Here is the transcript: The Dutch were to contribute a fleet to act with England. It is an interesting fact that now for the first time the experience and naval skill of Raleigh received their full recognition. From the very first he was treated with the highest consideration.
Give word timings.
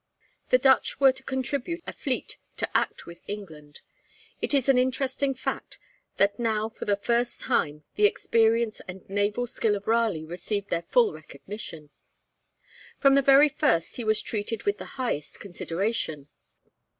The 0.49 0.57
Dutch 0.57 0.99
were 0.99 1.11
to 1.11 1.21
contribute 1.21 1.83
a 1.85 1.93
fleet 1.93 2.39
to 2.57 2.67
act 2.75 3.05
with 3.05 3.21
England. 3.27 3.81
It 4.41 4.51
is 4.51 4.67
an 4.67 4.79
interesting 4.79 5.35
fact 5.35 5.77
that 6.17 6.39
now 6.39 6.69
for 6.69 6.85
the 6.85 6.95
first 6.95 7.39
time 7.39 7.83
the 7.97 8.07
experience 8.07 8.81
and 8.87 9.07
naval 9.07 9.45
skill 9.45 9.75
of 9.75 9.85
Raleigh 9.85 10.25
received 10.25 10.71
their 10.71 10.81
full 10.89 11.13
recognition. 11.13 11.91
From 12.97 13.13
the 13.13 13.21
very 13.21 13.49
first 13.49 13.97
he 13.97 14.03
was 14.03 14.23
treated 14.23 14.63
with 14.63 14.79
the 14.79 14.85
highest 14.97 15.39
consideration. 15.39 16.29